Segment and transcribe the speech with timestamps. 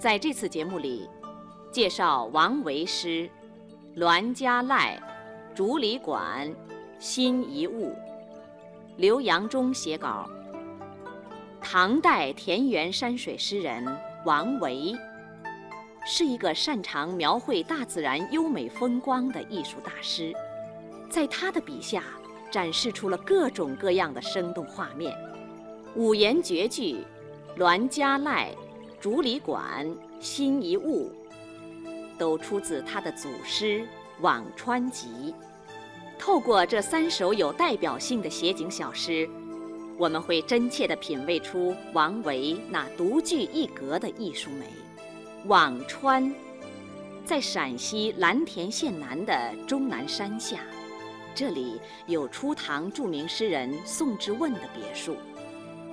[0.00, 1.06] 在这次节目里，
[1.70, 3.28] 介绍王维诗
[4.00, 4.96] 《栾家濑·
[5.54, 6.50] 竹里馆
[6.98, 7.90] 新遗物》，
[8.96, 10.26] 刘阳中写稿。
[11.60, 13.84] 唐代田园山水诗人
[14.24, 14.96] 王维，
[16.06, 20.32] 是一个擅长描绘大自然优美风光的艺术大师，
[21.10, 22.02] 在他的笔下
[22.50, 25.14] 展示出了各种各样的生动画面，
[25.94, 26.94] 五言绝句
[27.58, 28.24] 《栾家濑》。
[29.00, 29.88] 《竹里馆
[30.20, 31.10] 新遗物》
[32.18, 33.80] 都出自他的祖诗
[34.22, 35.08] 《辋川集》。
[36.18, 39.26] 透过这三首有代表性的写景小诗，
[39.96, 44.66] 我们会真切地品味出王维那独具一格的艺术美。
[45.48, 46.30] 辋川
[47.24, 50.58] 在陕西蓝田县南的终南山下，
[51.34, 55.16] 这里有初唐著名诗人宋之问的别墅。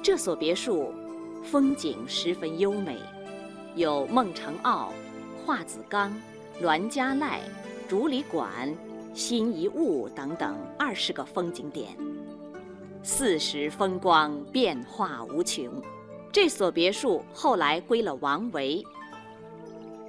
[0.03, 0.93] 这所别墅。
[1.43, 2.97] 风景十分优美，
[3.75, 4.91] 有孟城坳、
[5.45, 6.13] 华子冈、
[6.61, 7.39] 栾家濑、
[7.87, 8.75] 竹里馆、
[9.13, 11.95] 新遗物等等二十个风景点，
[13.01, 15.81] 四时风光变化无穷。
[16.31, 18.83] 这所别墅后来归了王维。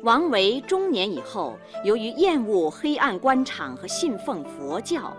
[0.02, 5.16] 王维中年以后，由于厌恶黑暗官场和信奉佛教，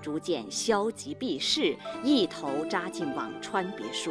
[0.00, 4.10] 逐渐消极避世，一头扎进辋川别墅。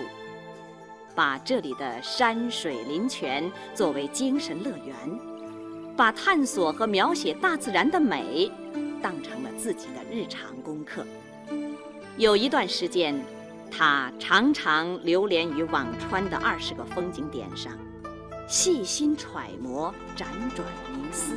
[1.16, 4.96] 把这里的山水林泉作为精神乐园，
[5.96, 8.52] 把探索和描写大自然的美
[9.02, 11.06] 当成了自己的日常功课。
[12.18, 13.20] 有一段时间，
[13.70, 17.74] 他常常流连于辋川的二十个风景点上，
[18.48, 20.26] 细心揣摩、辗
[20.56, 21.36] 转冥思，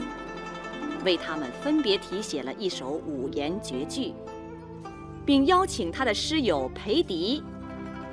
[1.04, 4.12] 为他们分别题写了一首五言绝句，
[5.24, 7.42] 并邀请他的诗友裴迪。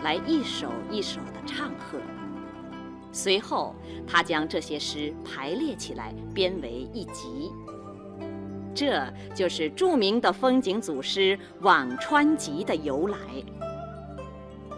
[0.03, 2.00] 来一首一首唱和。
[3.11, 3.75] 随后，
[4.08, 7.52] 他将这些诗排列起来，编为一集。
[8.73, 13.18] 这就是著名的风景组诗《辋川集》的由来。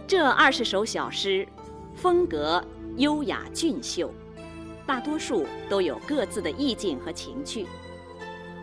[0.08, 1.48] 这二十首小诗，
[1.94, 2.64] 风格
[2.98, 4.12] 优雅俊秀，
[4.86, 7.68] 大多数都有各自的意境和情趣。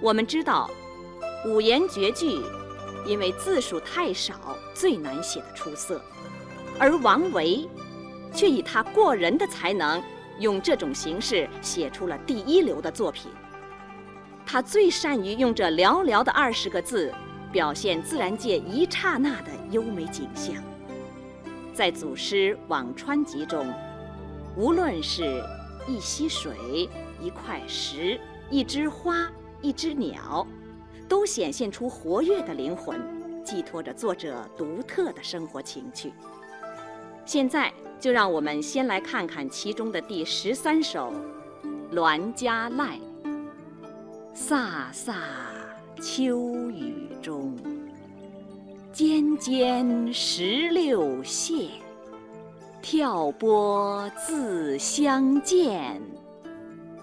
[0.03, 0.69] 我们知道，
[1.47, 2.41] 五言绝句，
[3.07, 6.03] 因为字数太少，最难写得出色。
[6.79, 7.69] 而王维，
[8.33, 10.03] 却以他过人的才能，
[10.39, 13.31] 用这种形式写出了第一流的作品。
[14.47, 17.13] 他最善于用这寥寥的二十个字，
[17.53, 20.55] 表现自然界一刹那的优美景象。
[21.73, 23.73] 在祖诗《辋川集》中，
[24.57, 25.43] 无论是
[25.87, 26.89] 一溪水、
[27.21, 28.21] 一块石、
[28.51, 29.31] 一枝花、
[29.61, 30.47] 一只鸟，
[31.09, 33.01] 都显现出活跃的灵魂，
[33.45, 36.13] 寄托着作者独特的生活情趣。
[37.25, 41.13] 现在就让我们先来看看其中的第十三首
[41.95, 42.89] 《栾家濑》。
[44.35, 45.13] 飒飒
[46.01, 47.55] 秋雨中，
[48.91, 51.69] 尖尖石榴谢，
[52.81, 56.01] 跳波自相见，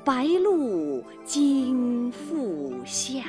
[0.03, 3.23] 白露经复下。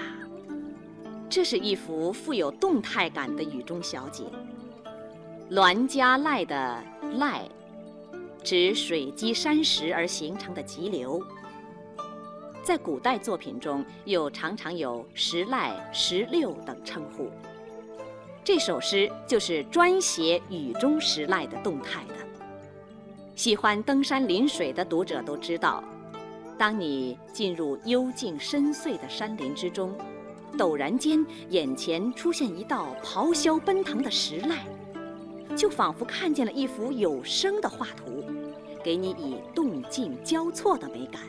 [1.29, 4.27] 这是一幅富有动态感的雨中小景。
[5.51, 6.83] 栾家濑的
[7.15, 7.43] 濑，
[8.43, 11.23] 指水积山石而形成的急流。
[12.63, 17.31] 在古代作品中，又常常有石濑、石榴等称呼。
[18.45, 22.15] 这首诗就是专写雨中石濑的动态的。
[23.35, 25.83] 喜欢登山临水的读者都知道，
[26.59, 29.95] 当你进入幽静深邃的山林之中，
[30.59, 34.55] 陡然间眼前出现一道咆哮奔腾的石濑。
[35.57, 38.18] 就仿佛看见了一幅有声的画图，
[38.83, 41.23] 给你以动静交错的美感。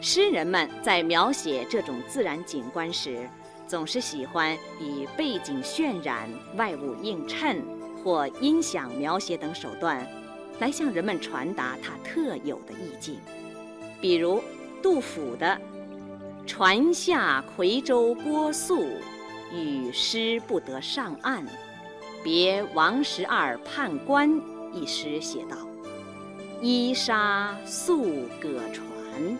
[0.00, 3.28] 诗人们在描写这种自然景观时，
[3.66, 7.62] 总是喜欢以背景渲染、外物映衬
[8.02, 10.06] 或音响描写等手段，
[10.60, 13.18] 来向人们传达它特有的意境。
[14.00, 14.42] 比如
[14.82, 15.58] 杜甫的
[16.46, 18.86] “船下夔州郭宿，
[19.50, 21.46] 与诗不得上岸”。
[22.22, 24.40] 别王十二判官
[24.72, 25.56] 一诗写道
[26.64, 29.36] ：“依沙素葛船，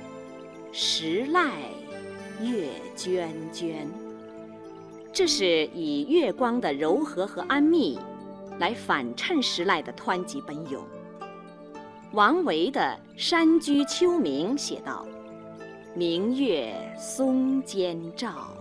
[0.72, 1.52] 石赖
[2.42, 3.86] 月涓涓。”
[5.10, 7.98] 这是以月光的柔和和安谧，
[8.58, 10.84] 来反衬石赖的湍急奔涌。
[12.12, 15.06] 王维的《山居秋暝》写道
[15.96, 18.54] ：“明月松间照，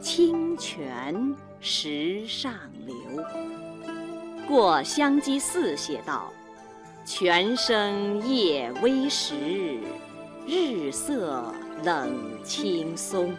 [0.00, 2.54] 清泉。”石上
[2.86, 2.94] 流。
[4.48, 6.32] 过香积寺写道
[7.04, 9.34] ：“泉声夜微时，
[10.46, 11.52] 日色
[11.84, 13.34] 冷青松。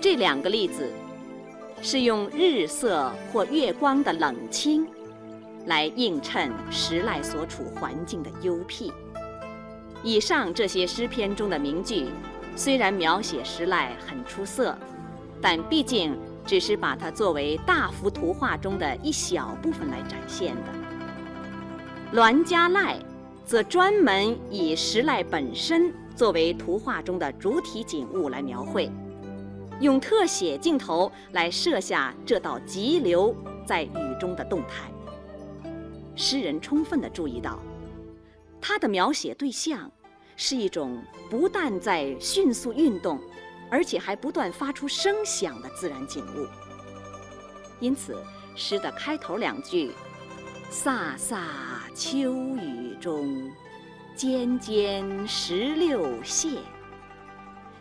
[0.00, 0.90] 这两个例子
[1.82, 4.88] 是用日色或月光的冷清
[5.66, 8.90] 来映衬时赖所处环境的幽僻。
[10.02, 12.06] 以上这些诗篇中的名句，
[12.56, 14.74] 虽然描写时赖很出色，
[15.42, 20.79] 但毕竟只是把它作为大幅图画中的一小部分来展现的。
[22.12, 22.96] 栾家濑
[23.44, 28.90] 则专门以石濑本身作为图画中的主体景物来描绘，
[29.78, 33.32] 用特写镜头来摄下这道急流
[33.64, 34.90] 在雨中的动态。
[36.16, 37.60] 诗人充分地注意到。
[38.60, 39.88] 他的描写对象
[40.36, 43.20] 是一种不但在迅速运动，
[43.70, 46.44] 而且还不断发出声响的自然景物。
[47.78, 48.20] 因此，
[48.56, 49.92] 诗的开头两句
[50.70, 51.36] “飒飒
[51.96, 53.50] 秋雨中，
[54.14, 56.60] 尖尖石榴谢”，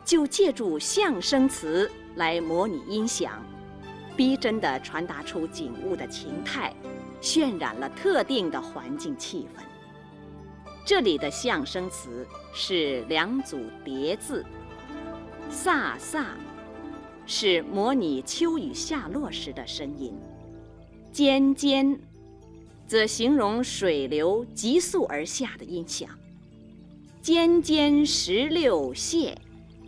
[0.03, 3.45] 就借助象声词来模拟音响，
[4.17, 6.73] 逼真地传达出景物的情态，
[7.21, 9.61] 渲染了特定的环境气氛。
[10.83, 12.25] 这里的象声词
[12.55, 14.43] 是两组叠字，
[15.51, 16.25] 飒飒
[17.27, 20.17] 是模拟秋雨下落时的声音，
[21.11, 21.95] 尖尖
[22.89, 26.09] 则形容水流急速而下的音响。
[27.21, 29.37] 尖尖石榴蟹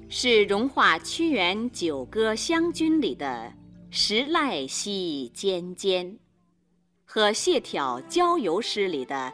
[0.07, 3.51] 是融化屈原《九歌·湘君》里的
[3.91, 6.17] “石赖兮尖尖”
[7.03, 9.33] 和谢朓《郊游诗》里的。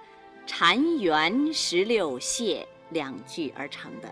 [0.49, 4.09] 禅园石榴蟹两句而成的。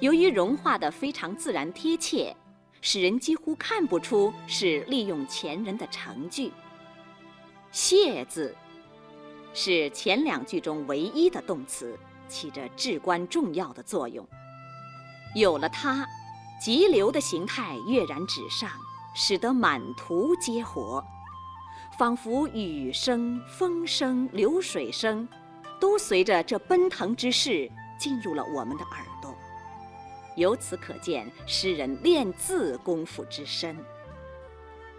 [0.00, 2.34] 由于融化的非常自然贴切，
[2.80, 6.50] 使人几乎看不出是利用前人的成句。
[7.74, 8.54] 谢字
[9.52, 11.98] 是前两句中唯一的动词，
[12.28, 14.24] 起着至关重要的作用。
[15.34, 16.06] 有了它，
[16.62, 18.70] 急流的形态跃然纸上，
[19.12, 21.04] 使得满图皆活。
[21.98, 25.28] 仿佛雨声、风声、流水声，
[25.80, 27.68] 都随着这奔腾之势
[27.98, 29.34] 进入了我们的耳朵。
[30.36, 33.76] 由此可见，诗人练字功夫之深。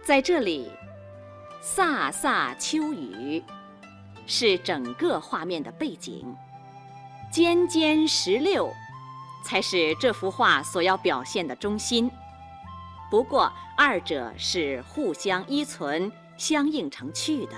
[0.04, 0.70] 在这里，
[1.74, 3.42] 飒飒秋雨
[4.24, 6.34] 是整个画面的背景，
[7.32, 8.72] 尖尖石榴
[9.44, 12.08] 才是这幅画所要表现的中心。
[13.10, 16.10] 不过，二者是互相依存。
[16.38, 17.56] 相映成趣的，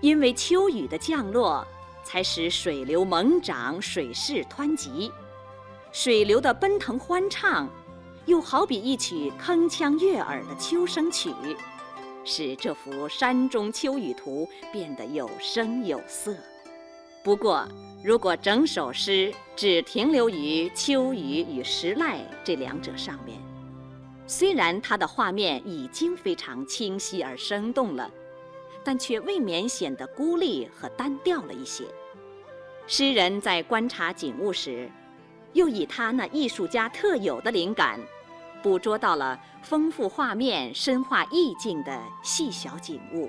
[0.00, 1.66] 因为秋雨的降落，
[2.04, 5.10] 才使水流猛涨，水势湍急。
[5.90, 7.68] 水流的奔腾欢畅，
[8.24, 11.34] 又好比一曲铿锵悦耳的秋声曲，
[12.24, 16.34] 使这幅山中秋雨图变得有声有色。
[17.24, 17.68] 不过，
[18.02, 23.38] 如果整首诗只停留于秋雨与石赖这两者上面，
[24.26, 28.10] 虽然它的画面已经非常清晰而生动了，
[28.82, 31.84] 但却未免显得孤立和单调了一些。
[32.88, 34.90] 诗人在观察景物时，
[35.52, 38.00] 又以他那艺术家特有的灵感，
[38.62, 43.28] 捕捉到了丰富画面、深化意境的细小景物。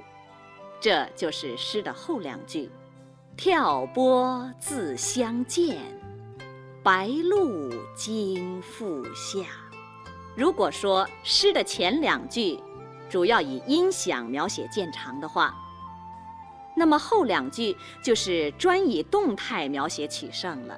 [0.80, 2.69] 这就是诗的后两句
[3.35, 5.77] ：“跳波自相见，
[6.83, 9.46] 白鹭惊复下。”
[10.36, 12.60] 如果说诗的前两句
[13.10, 15.55] 主要以音响描写见长的话，
[16.75, 20.77] 那么后两句就是专以动态描写取胜了。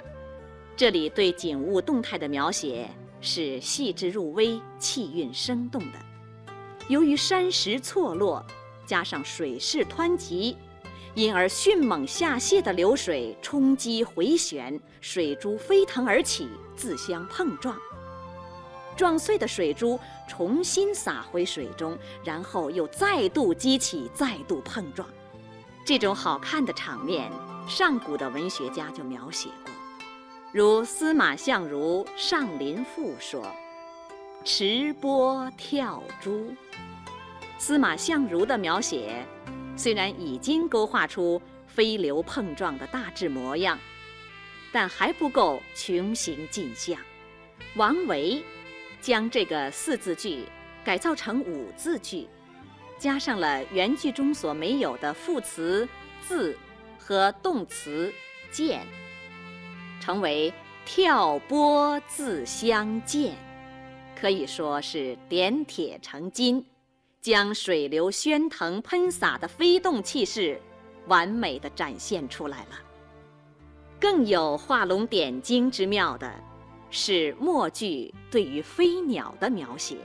[0.75, 2.89] 这里对景物动态的描写
[3.25, 5.99] 是细致入微、气韵生动的。
[6.87, 8.45] 由于山石错落，
[8.85, 10.55] 加上水势湍急，
[11.15, 17.75] 因而迅猛下泻的流水冲击回旋，水珠飞腾而起，自相碰撞。
[18.95, 25.05] 撞碎的水珠重新洒回水中，然后又再度激起，再度碰撞。
[25.83, 27.29] 这种好看的场面，
[27.67, 29.73] 上古的文学家就描写过，
[30.51, 33.45] 如司马相如《上林赋》说
[34.45, 36.53] ：“持波跳珠。”
[37.59, 39.25] 司马相如的描写
[39.75, 43.77] 虽然已经勾画出飞流碰撞的大致模样，
[44.71, 46.97] 但还不够穷形尽相。
[47.75, 48.43] 王维。
[49.01, 50.45] 将这个四字句
[50.83, 52.27] 改造成五字句，
[52.97, 55.87] 加上了原句中所没有的副词
[56.27, 56.57] “自”
[56.97, 58.11] 和动词
[58.51, 58.81] “见”，
[60.05, 60.53] 成为
[60.85, 63.35] “跳波自相见”，
[64.15, 66.63] 可以说是点铁成金，
[67.21, 70.61] 将水流喧腾喷洒的飞动气势
[71.07, 72.79] 完美的展现出来了。
[73.99, 76.31] 更有画龙点睛之妙的，
[76.91, 79.97] 是末句对于飞鸟的描写：“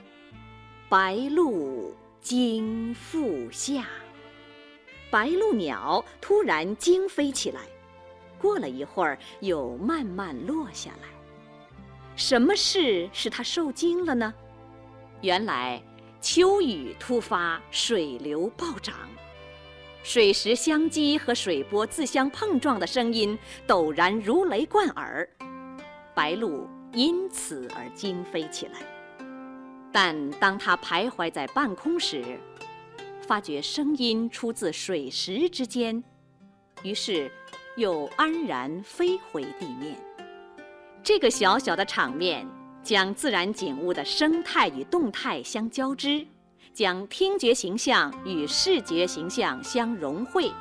[0.88, 3.86] 白鹭惊复下。”
[5.12, 7.60] 白鹭鸟突然惊飞起来，
[8.40, 11.08] 过了一会儿又慢慢落下来。
[12.16, 14.32] 什么事使它受惊了呢？
[15.20, 15.82] 原来
[16.20, 18.94] 秋雨突发，水流暴涨。
[20.02, 25.28] 水石相击和水波自相碰撞的声音陡然如雷贯耳，
[26.14, 28.80] 白鹭因此而惊飞起来。
[29.92, 32.40] 但当它徘徊在半空时，
[33.26, 36.02] 发觉声音出自水石之间，
[36.82, 37.30] 于是
[37.76, 39.96] 又安然飞回地面。
[41.02, 42.46] 这个小小的场面，
[42.82, 46.26] 将自然景物的生态与动态相交织。
[46.72, 50.52] 将听觉形象与视觉形象相融汇，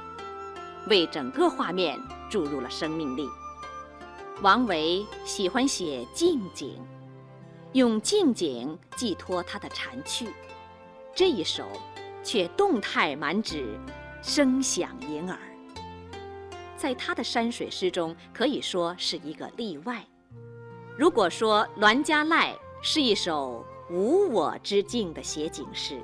[0.88, 2.00] 为整个画面
[2.30, 3.28] 注入了生命力。
[4.42, 6.80] 王维喜欢写静景，
[7.74, 10.28] 用静景寄托他的禅趣。
[11.14, 11.64] 这一首
[12.24, 13.78] 却动态满纸，
[14.24, 15.38] 声响盈耳。
[16.80, 20.04] 在他的山水诗中，可以说是一个例外。
[20.98, 23.66] 如果说《栾家濑》是一首。
[23.92, 26.00] 无我之境的写景诗。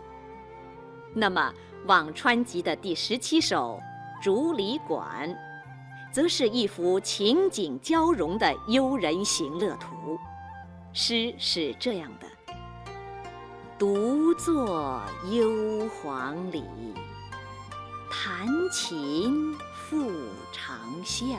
[1.13, 1.53] 那么，
[1.87, 3.79] 《辋川集》的第十七首
[4.23, 5.29] 《竹里馆》，
[6.11, 10.17] 则是一幅情景交融的幽人行乐图。
[10.93, 12.25] 诗是这样的：
[13.77, 16.63] 独坐幽篁里，
[18.09, 19.55] 弹琴
[19.87, 20.11] 复
[20.51, 21.37] 长啸，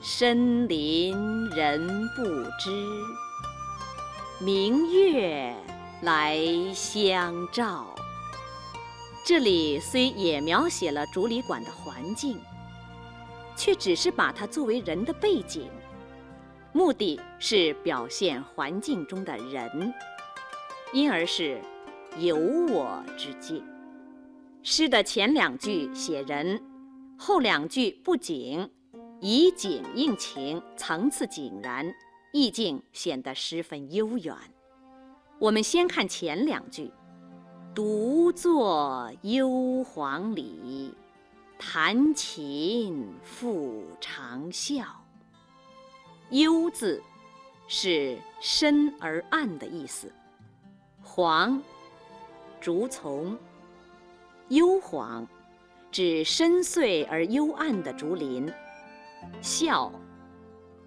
[0.00, 2.24] 深林人不
[2.58, 2.70] 知。
[4.38, 5.54] 明月
[6.00, 6.38] 来
[6.72, 7.94] 相照。
[9.22, 12.40] 这里虽也描写了竹里馆的环境，
[13.54, 15.68] 却只是把它作为人的背景，
[16.72, 19.92] 目的是表现环境中的人，
[20.94, 21.60] 因而是
[22.16, 23.62] 有我之境。
[24.62, 26.60] 诗的前两句写人，
[27.22, 28.66] 后两句不仅，
[29.20, 31.94] 以景应情，层次井然。
[32.32, 34.34] 意境显得十分悠远。
[35.38, 36.90] 我们先看前两句
[37.74, 40.94] ：“独坐幽篁里，
[41.58, 44.86] 弹琴复长啸。
[46.30, 47.02] ”“幽”字
[47.68, 50.10] 是深而暗的意思。
[51.04, 51.60] 篁，
[52.62, 53.36] 竹丛。
[54.48, 55.26] 幽篁，
[55.90, 58.50] 指深邃而幽暗的竹林。
[59.42, 59.90] 啸。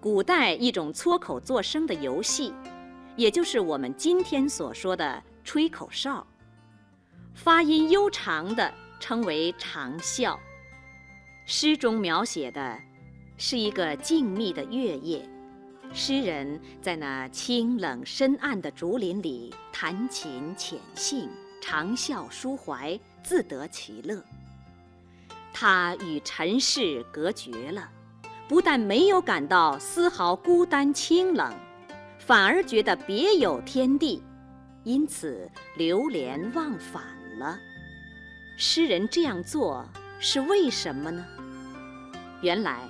[0.00, 2.52] 古代一种撮口作声的游戏，
[3.16, 6.26] 也就是我们今天所说的吹口哨。
[7.34, 10.38] 发音悠长的称为长啸。
[11.46, 12.78] 诗中描写的
[13.36, 15.28] 是一个静谧的月夜，
[15.92, 21.28] 诗人在那清冷深暗的竹林里弹琴潜性，
[21.60, 24.22] 长啸抒怀，自得其乐。
[25.54, 27.88] 他与尘世隔绝了。
[28.46, 31.50] 不但没有感到丝毫孤单清冷，
[32.18, 34.22] 反而觉得别有天地，
[34.82, 37.02] 因此流连忘返
[37.38, 37.58] 了。
[38.58, 39.88] 诗人这样做
[40.20, 41.24] 是为什么呢？
[42.42, 42.86] 原来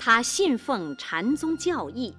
[0.00, 2.16] 他信奉禅宗教义，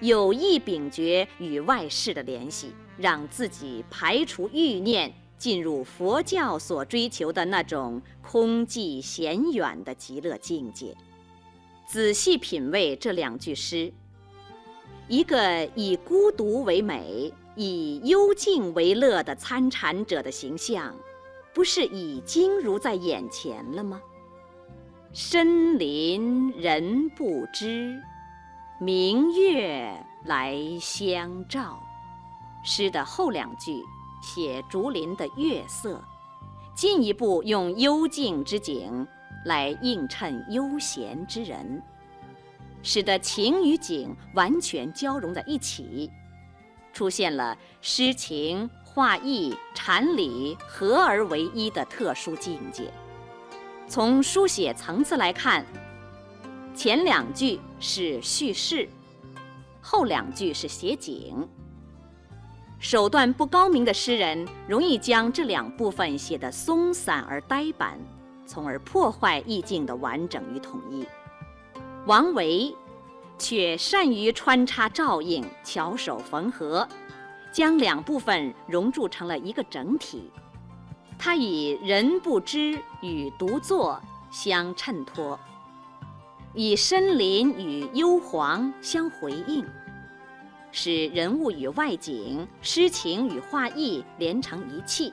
[0.00, 5.12] 有意秉绝与外世的联系，让自己排除欲念，
[5.44, 10.96] 进入佛教所追求的那种空寂闲远的极乐境界。
[11.86, 13.92] 仔细品味这两句诗，
[15.06, 20.96] 一个以孤独为美、以幽静为乐的参禅者的形象，
[21.52, 24.00] 不是已经如在眼前了吗？
[25.12, 28.00] 深林人不知，
[28.80, 31.78] 明月来相照。
[32.64, 33.82] 诗的后两句
[34.24, 36.02] 写竹林的月色，
[36.74, 39.06] 进一步用幽静之景。
[39.44, 41.82] 来映衬悠闲之人，
[42.82, 46.10] 使得情与景完全交融在一起，
[46.94, 52.90] 出现了诗情画意、禅理合而为一的特殊境界。
[53.86, 55.62] 从书写层次来看，
[56.74, 58.88] 前两句是叙事，
[59.82, 61.46] 后两句是写景。
[62.84, 67.98] 手段不高明的诗人，容易将这两部分写得松散而呆板。
[68.44, 71.02] 从而破坏意境的完整与统一。
[72.04, 72.76] 王维
[73.38, 76.86] 却善于穿插照应、巧手缝合，
[77.50, 80.30] 将两部分融铸成了一个整体。
[81.18, 83.98] 他以“人不知”与“独坐”
[84.30, 85.40] 相衬托，
[86.52, 89.64] 以深林与幽篁相回应，
[90.76, 95.12] 使人物与外景、诗情与画意连成一气。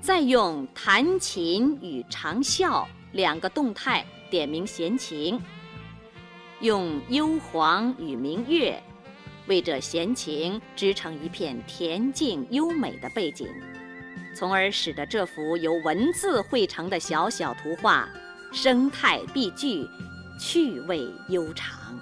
[0.00, 5.38] 再用弹琴与长啸两个动态点明闲情，
[6.60, 8.82] 用幽篁与明月
[9.46, 13.46] 为这闲情织成一片恬静优美的背景。
[14.34, 18.08] 从而使得这幅由文字绘成的小小图画，
[18.54, 19.86] 生态必具，
[20.40, 22.00] 趣味悠长。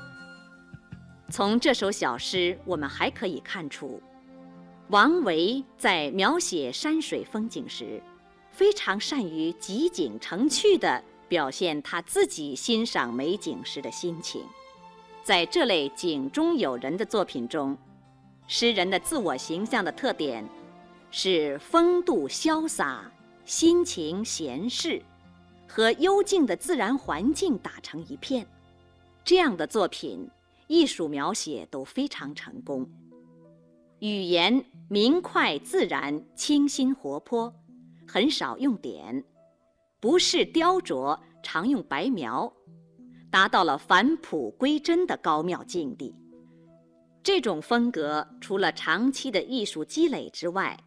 [1.31, 4.03] 从这首小诗，我们还可以看出，
[4.89, 8.03] 王维在描写山水风景时，
[8.51, 14.43] 非常善于集景成趣地表现他自己欣赏美景时的心情。
[15.23, 17.77] 在这类景中有人的作品中，
[18.47, 20.45] 诗人的自我形象的特点。
[21.11, 23.11] 是风度潇洒、
[23.47, 25.03] 心情闲适，
[25.67, 28.47] 和幽静的自然环境打成一片，
[29.25, 30.31] 这样的作品，
[30.69, 32.89] 艺术描写都非常成功。
[33.99, 37.53] 语言明快自然、清新活泼，
[38.07, 39.25] 很少用点，
[39.99, 42.53] 不是雕琢，常用白描，
[43.31, 46.15] 达到了返璞归真的高妙境地。
[47.25, 50.79] 这种风格，除了长期的艺术积累之外，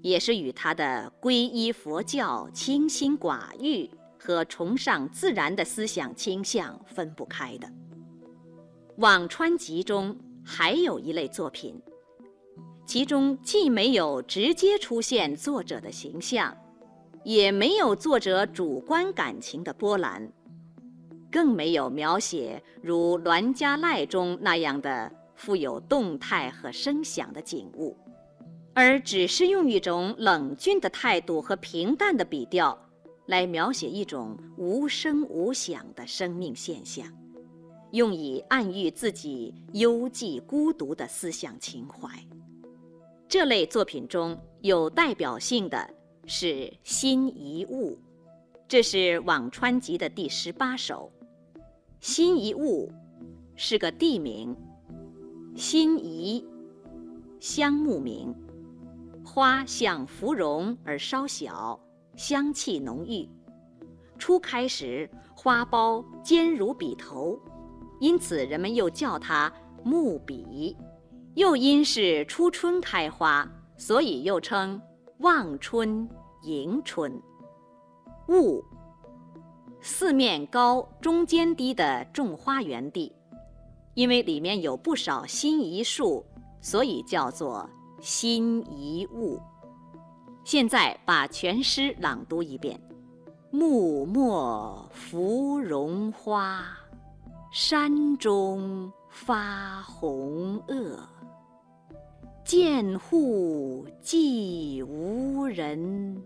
[0.00, 3.88] 也是与他的皈依佛教、清心寡欲
[4.18, 7.68] 和崇尚自然的思想倾向分不开的。
[8.96, 11.74] 《辋川集》中还有一类作品，
[12.86, 16.56] 其中既没有直接出现作者的形象，
[17.24, 20.30] 也没有作者主观感情的波澜，
[21.28, 27.96] 更没有描写如《栾家赖》中那样的富有动态和声响的景物。
[28.74, 32.78] 而只是用一种冷峻的态度和平淡的笔调，
[33.26, 37.06] 来描写一种无声无响的生命现象，
[37.94, 42.08] 用以暗喻自己幽寂孤独的思想情怀。
[43.28, 45.88] 这类作品中有代表性的
[46.26, 46.46] 是
[46.82, 47.92] 《辛夷坞》，
[48.66, 51.08] 这是《辋川集》的第十八首。
[52.00, 52.90] 辛夷坞
[53.54, 54.56] 是个地名，
[55.54, 56.44] 辛夷，
[57.38, 58.34] 香木名。
[59.24, 61.78] 花像芙蓉而稍小，
[62.16, 63.28] 香气浓郁。
[64.18, 67.38] 初开时，花苞尖如笔头，
[68.00, 69.52] 因此人们又叫它
[69.82, 70.76] 木笔。
[71.34, 74.80] 又因是初春开花，所以又称
[75.18, 76.08] 望春、
[76.42, 77.20] 迎春。
[78.28, 78.64] 坞，
[79.80, 83.12] 四面高、中间低的种花园地，
[83.94, 86.24] 因为里面有不少辛夷树，
[86.60, 87.68] 所以叫做。
[88.00, 89.40] 辛夷坞。
[90.44, 92.78] 现在把全诗朗读一遍：
[93.50, 96.66] 木末芙蓉花，
[97.56, 100.98] 山中发红萼。
[102.44, 106.20] 见户寂无人，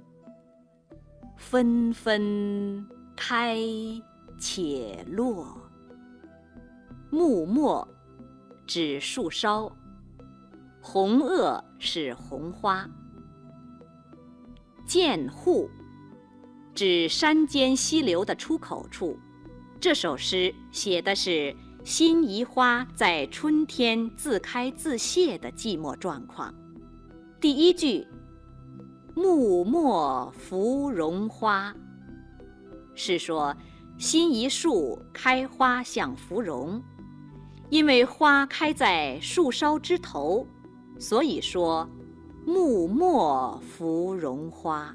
[1.36, 2.82] 纷纷
[3.14, 3.58] 开
[4.38, 5.54] 且落。
[7.10, 7.86] 木末
[8.66, 9.70] 指树梢。
[10.80, 12.88] 红萼是红花，
[14.86, 15.68] 涧户
[16.74, 19.14] 指山间溪流的出口处。
[19.80, 26.52] 这首诗写的是辛夷花在春天自开自谢的寂寞状况。
[27.40, 28.04] 第一句
[29.14, 31.72] “木末芙蓉花”
[32.96, 33.56] 是说
[33.98, 36.82] 辛夷树开花像芙蓉，
[37.70, 40.44] 因为花开在树梢枝头。
[40.98, 41.88] 所以说，
[42.44, 44.92] 木末芙蓉花，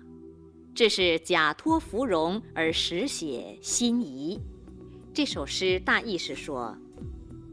[0.75, 4.37] 这是假托芙蓉而实写辛夷。
[5.13, 6.75] 这首诗大意是说，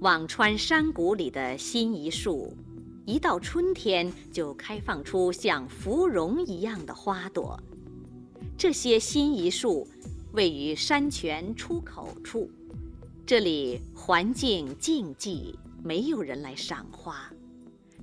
[0.01, 2.57] 辋川山谷里的辛夷树，
[3.05, 7.63] 一到春天就开放出像芙蓉一样的花朵。
[8.57, 9.87] 这些辛夷树
[10.33, 12.51] 位于山泉出口处，
[13.27, 17.31] 这里环境静寂，没有人来赏花。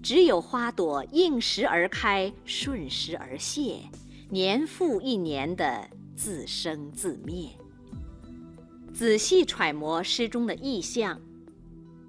[0.03, 3.79] 只有花朵应时而开，顺时而谢，
[4.29, 7.49] 年复一年的自生自灭。
[8.97, 11.21] 仔细揣摩诗中的意象，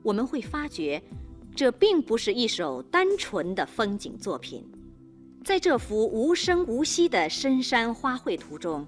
[0.03, 1.03] 我们会发觉，
[1.55, 4.67] 这并不是一首单纯的风景作品。
[5.45, 8.87] 在这幅无声无息的深山花卉图中，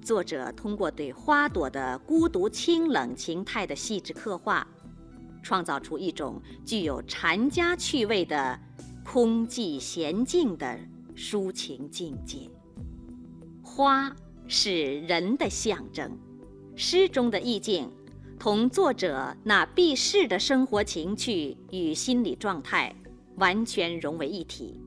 [0.00, 4.66] 作者通过对花朵的孤独清冷情态的细致刻画。
[5.42, 8.58] 创造出一种具有禅家趣味的
[9.04, 10.80] 空寂娴静的
[11.14, 12.48] 抒情境界。
[13.62, 14.10] 花
[14.48, 16.10] 是人的象征，
[16.78, 17.90] 诗中的意境
[18.38, 22.94] 同作者那避世的生活情趣与心理状态
[23.36, 24.78] 完全融为一体。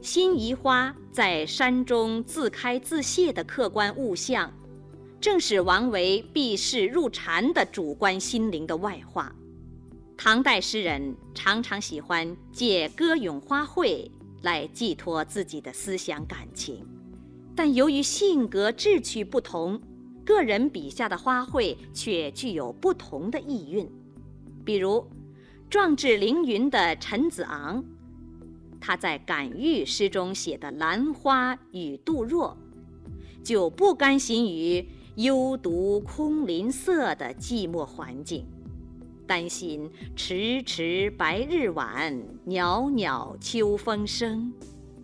[0.00, 4.52] 辛夷花在山中自开自谢的客观物象，
[5.20, 9.34] 正是王维避世入禅的主观心灵的外化。
[10.16, 14.08] 唐代诗人常常喜欢借歌咏花卉
[14.42, 16.86] 来寄托自己的思想感情，
[17.56, 19.80] 但由于性格志趣不同，
[20.24, 23.88] 个人笔下的花卉却具有不同的意蕴。
[24.64, 25.06] 比如，
[25.68, 27.84] 壮志凌云的陈子昂。
[28.80, 32.56] 他在《感遇》诗中写的兰花与杜若，
[33.44, 38.44] 就不甘心于幽独空林色的寂寞环境，
[39.24, 44.52] 担心迟迟白日晚，袅袅秋风生，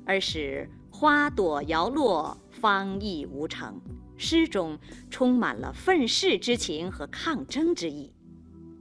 [0.04, 3.80] 而使花朵摇落，芳意无成。
[4.18, 4.78] 诗中
[5.08, 8.12] 充满了愤世之情和抗争之意，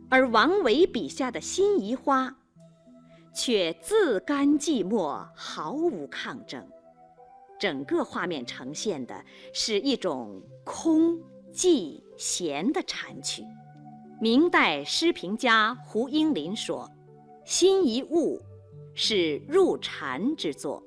[0.09, 2.35] 而王维笔下的辛夷花。
[3.39, 6.67] 却自甘寂寞，毫无抗争。
[7.59, 9.23] 整个画面呈现的
[9.53, 11.19] 是一种空、
[11.53, 13.43] 寂、闲的禅曲。
[14.19, 16.89] 明代诗评家胡应麟说
[17.45, 18.41] ：“辛夷坞
[18.95, 20.81] 是入禅之作，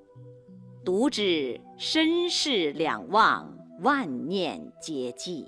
[0.85, 5.47] 读之身世两忘，万念皆寂。”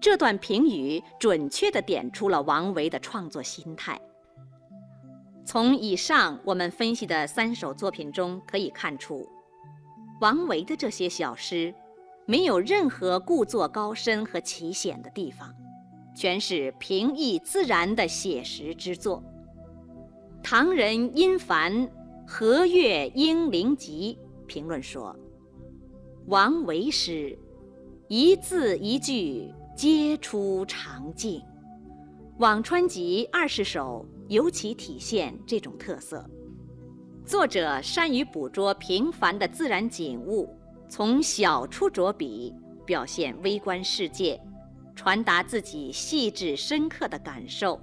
[0.00, 4.00] 这段评语准确地点出了王维的创作心态。
[5.44, 9.28] 从以上我们分析的三首作品中可以看出，
[10.20, 11.72] 王维的这些小诗，
[12.26, 15.54] 没有任何故作高深和奇险的地方，
[16.16, 19.22] 全是平易自然的写实之作。
[20.42, 21.72] 唐人殷凡
[22.26, 25.14] 《和岳英灵集》评论说
[26.26, 27.38] ：“王维诗，
[28.08, 31.42] 一字一句皆出常境。”
[32.40, 34.06] 《辋川集》二十首。
[34.28, 36.24] 尤其体现这种特色。
[37.26, 40.48] 作者善于捕捉平凡的自然景物，
[40.88, 42.54] 从小处着笔，
[42.86, 44.40] 表现微观世界，
[44.94, 47.78] 传达自己细致深刻的感受，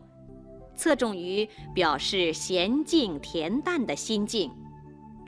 [0.76, 4.50] 侧重于表示娴静恬淡的心境，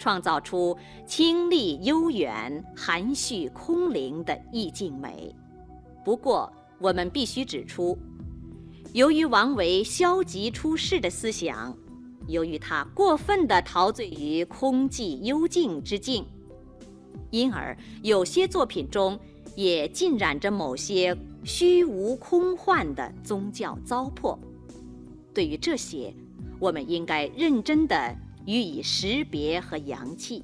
[0.02, 5.36] 创造出清丽悠远、含蓄空灵的意境美。
[6.04, 7.96] 不过，我们必须指出。
[8.94, 11.78] 由于王维消极出世的思想，
[12.28, 16.26] 由于他过分地陶醉于空寂幽静之境，
[17.30, 19.20] 因而有些作品中
[19.56, 24.36] 也浸染着某些虚无空幻的宗教糟粕。
[25.32, 26.12] 对于这些，
[26.60, 30.43] 我们应该认真地予以识别和扬弃。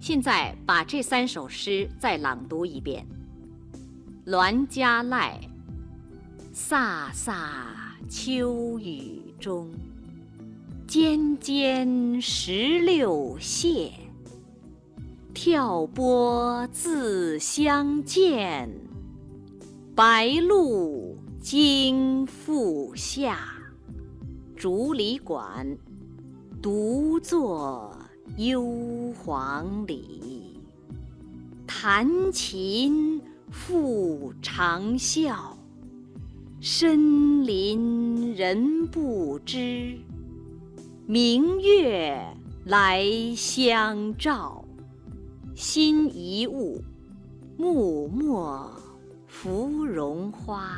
[0.00, 3.06] 现在把这三首诗再朗读一遍，
[4.30, 5.32] 《栾家濑》。
[6.52, 7.36] 飒飒
[8.08, 9.70] 秋雨中，
[10.86, 13.92] 尖尖石榴谢。
[15.32, 18.68] 挑拨自相见，
[19.94, 23.38] 白露经复下。
[24.56, 25.78] 竹里馆，
[26.62, 27.96] 独坐
[28.36, 28.62] 幽
[29.24, 30.60] 篁里。
[31.66, 33.20] 弹琴
[33.50, 35.34] 复长啸。
[36.60, 39.96] 深林人不知，
[41.06, 42.22] 明月
[42.66, 43.02] 来
[43.34, 44.62] 相照。
[45.54, 46.82] 辛夷物，
[47.56, 48.70] 木末
[49.26, 50.70] 芙蓉花。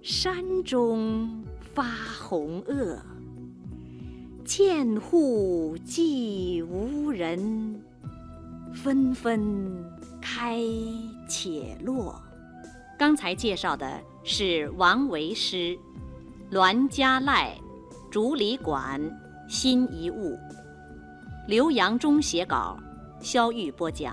[0.00, 1.84] 山中发
[2.18, 2.98] 红萼，
[4.44, 7.80] 见户寂无人。
[8.74, 9.72] 纷纷
[10.20, 10.60] 开
[11.28, 12.20] 且落。
[12.98, 15.56] 刚才介绍的是王维诗
[16.50, 17.24] 《栾家濑》
[18.10, 19.00] 《竹里馆》
[19.48, 20.34] 《辛夷物》，
[21.46, 22.76] 刘阳中写稿，
[23.20, 24.02] 肖玉播讲。